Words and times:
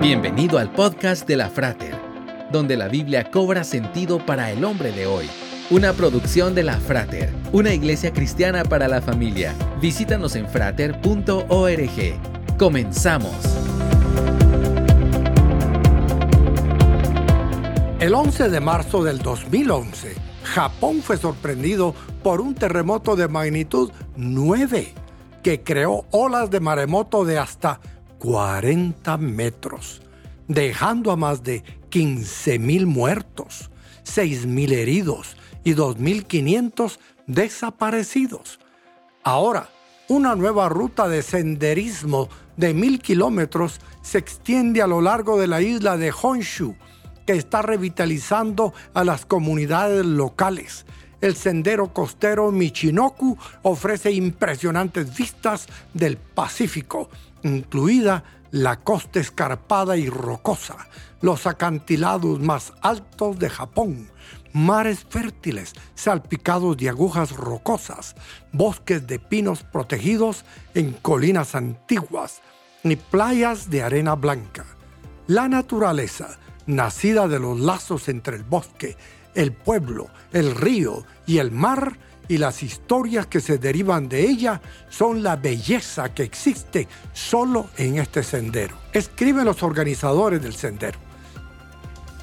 Bienvenido 0.00 0.56
al 0.56 0.72
podcast 0.72 1.28
de 1.28 1.36
la 1.36 1.50
Frater, 1.50 1.94
donde 2.50 2.74
la 2.74 2.88
Biblia 2.88 3.30
cobra 3.30 3.64
sentido 3.64 4.24
para 4.24 4.50
el 4.50 4.64
hombre 4.64 4.92
de 4.92 5.04
hoy. 5.04 5.28
Una 5.68 5.92
producción 5.92 6.54
de 6.54 6.62
la 6.62 6.78
Frater, 6.78 7.30
una 7.52 7.74
iglesia 7.74 8.10
cristiana 8.10 8.64
para 8.64 8.88
la 8.88 9.02
familia. 9.02 9.54
Visítanos 9.78 10.36
en 10.36 10.48
frater.org. 10.48 11.36
Comenzamos. 12.58 13.36
El 18.00 18.14
11 18.14 18.48
de 18.48 18.60
marzo 18.60 19.04
del 19.04 19.18
2011, 19.18 20.14
Japón 20.44 21.02
fue 21.02 21.18
sorprendido 21.18 21.94
por 22.22 22.40
un 22.40 22.54
terremoto 22.54 23.16
de 23.16 23.28
magnitud 23.28 23.92
9 24.16 24.94
que 25.42 25.62
creó 25.62 26.06
olas 26.10 26.50
de 26.50 26.60
maremoto 26.60 27.24
de 27.26 27.38
hasta 27.38 27.80
40 28.20 29.16
metros, 29.16 30.02
dejando 30.46 31.10
a 31.10 31.16
más 31.16 31.42
de 31.42 31.64
15.000 31.90 32.86
muertos, 32.86 33.70
6.000 34.04 34.72
heridos 34.72 35.36
y 35.64 35.74
2.500 35.74 36.98
desaparecidos. 37.26 38.60
Ahora, 39.24 39.68
una 40.08 40.36
nueva 40.36 40.68
ruta 40.68 41.08
de 41.08 41.22
senderismo 41.22 42.28
de 42.56 42.74
mil 42.74 43.00
kilómetros 43.00 43.80
se 44.02 44.18
extiende 44.18 44.82
a 44.82 44.86
lo 44.86 45.00
largo 45.00 45.40
de 45.40 45.46
la 45.46 45.62
isla 45.62 45.96
de 45.96 46.12
Honshu, 46.12 46.76
que 47.26 47.32
está 47.32 47.62
revitalizando 47.62 48.74
a 48.92 49.02
las 49.02 49.24
comunidades 49.24 50.04
locales 50.04 50.84
el 51.20 51.36
sendero 51.36 51.92
costero 51.92 52.50
Michinoku 52.50 53.36
ofrece 53.62 54.10
impresionantes 54.10 55.14
vistas 55.14 55.66
del 55.92 56.16
Pacífico, 56.16 57.10
incluida 57.42 58.24
la 58.50 58.80
costa 58.80 59.20
escarpada 59.20 59.96
y 59.96 60.08
rocosa, 60.08 60.76
los 61.20 61.46
acantilados 61.46 62.40
más 62.40 62.72
altos 62.80 63.38
de 63.38 63.48
Japón, 63.48 64.10
mares 64.52 65.06
fértiles 65.08 65.74
salpicados 65.94 66.76
de 66.76 66.88
agujas 66.88 67.32
rocosas, 67.32 68.16
bosques 68.52 69.06
de 69.06 69.18
pinos 69.18 69.62
protegidos 69.62 70.44
en 70.74 70.92
colinas 70.92 71.54
antiguas 71.54 72.40
y 72.82 72.96
playas 72.96 73.70
de 73.70 73.82
arena 73.82 74.14
blanca. 74.14 74.64
La 75.26 75.48
naturaleza, 75.48 76.38
nacida 76.66 77.28
de 77.28 77.38
los 77.38 77.60
lazos 77.60 78.08
entre 78.08 78.36
el 78.36 78.42
bosque 78.42 78.96
el 79.34 79.52
pueblo, 79.52 80.08
el 80.32 80.54
río 80.54 81.04
y 81.26 81.38
el 81.38 81.50
mar 81.50 81.98
y 82.30 82.38
las 82.38 82.62
historias 82.62 83.26
que 83.26 83.40
se 83.40 83.58
derivan 83.58 84.08
de 84.08 84.20
ella 84.20 84.60
son 84.88 85.20
la 85.20 85.34
belleza 85.34 86.14
que 86.14 86.22
existe 86.22 86.86
solo 87.12 87.70
en 87.76 87.98
este 87.98 88.22
sendero. 88.22 88.76
Escriben 88.92 89.44
los 89.44 89.64
organizadores 89.64 90.40
del 90.40 90.54
sendero. 90.54 90.96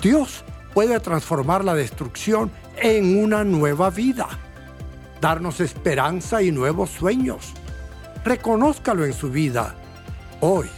Dios 0.00 0.44
puede 0.72 1.00
transformar 1.00 1.64
la 1.64 1.74
destrucción 1.74 2.52
en 2.80 3.20
una 3.20 3.42
nueva 3.42 3.90
vida, 3.90 4.28
darnos 5.20 5.58
esperanza 5.58 6.42
y 6.42 6.52
nuevos 6.52 6.90
sueños. 6.90 7.52
Reconózcalo 8.24 9.04
en 9.04 9.12
su 9.12 9.32
vida 9.32 9.74
hoy. 10.40 10.68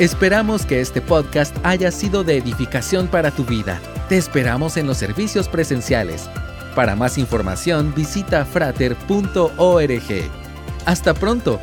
Esperamos 0.00 0.66
que 0.66 0.80
este 0.80 1.00
podcast 1.00 1.56
haya 1.62 1.92
sido 1.92 2.24
de 2.24 2.38
edificación 2.38 3.06
para 3.06 3.30
tu 3.30 3.44
vida. 3.44 3.80
Te 4.08 4.16
esperamos 4.16 4.76
en 4.76 4.88
los 4.88 4.96
servicios 4.96 5.46
presenciales. 5.46 6.28
Para 6.74 6.96
más 6.96 7.18
información 7.18 7.92
visita 7.94 8.44
frater.org. 8.44 9.50
Hasta 10.86 11.14
pronto 11.14 11.60